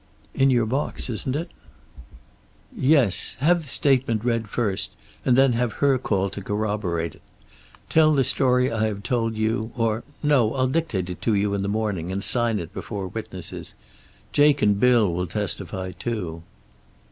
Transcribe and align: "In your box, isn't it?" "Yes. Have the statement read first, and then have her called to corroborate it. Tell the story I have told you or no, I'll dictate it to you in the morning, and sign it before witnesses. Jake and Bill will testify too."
"In 0.33 0.49
your 0.49 0.65
box, 0.65 1.11
isn't 1.11 1.35
it?" 1.35 1.51
"Yes. 2.75 3.35
Have 3.39 3.61
the 3.61 3.67
statement 3.67 4.25
read 4.25 4.47
first, 4.49 4.93
and 5.23 5.37
then 5.37 5.53
have 5.53 5.73
her 5.73 5.99
called 5.99 6.33
to 6.33 6.41
corroborate 6.41 7.13
it. 7.13 7.21
Tell 7.87 8.11
the 8.15 8.23
story 8.23 8.71
I 8.71 8.87
have 8.87 9.03
told 9.03 9.37
you 9.37 9.71
or 9.77 10.03
no, 10.23 10.55
I'll 10.55 10.65
dictate 10.65 11.11
it 11.11 11.21
to 11.21 11.35
you 11.35 11.53
in 11.53 11.61
the 11.61 11.67
morning, 11.67 12.11
and 12.11 12.23
sign 12.23 12.57
it 12.57 12.73
before 12.73 13.09
witnesses. 13.09 13.75
Jake 14.31 14.63
and 14.63 14.79
Bill 14.79 15.13
will 15.13 15.27
testify 15.27 15.91
too." 15.91 16.41